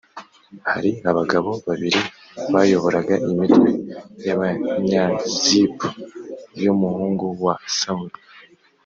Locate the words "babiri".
1.67-2.01